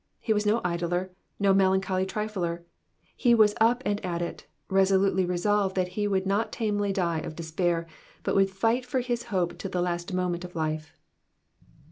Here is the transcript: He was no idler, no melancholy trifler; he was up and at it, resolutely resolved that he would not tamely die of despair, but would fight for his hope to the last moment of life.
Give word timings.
He 0.19 0.33
was 0.33 0.47
no 0.47 0.61
idler, 0.65 1.11
no 1.39 1.53
melancholy 1.53 2.07
trifler; 2.07 2.63
he 3.15 3.35
was 3.35 3.53
up 3.61 3.83
and 3.85 4.03
at 4.03 4.19
it, 4.19 4.47
resolutely 4.67 5.27
resolved 5.27 5.75
that 5.75 5.89
he 5.89 6.07
would 6.07 6.25
not 6.25 6.51
tamely 6.51 6.91
die 6.91 7.19
of 7.19 7.35
despair, 7.35 7.85
but 8.23 8.33
would 8.33 8.49
fight 8.49 8.83
for 8.83 9.01
his 9.01 9.25
hope 9.25 9.59
to 9.59 9.69
the 9.69 9.79
last 9.79 10.11
moment 10.11 10.43
of 10.43 10.55
life. 10.55 10.91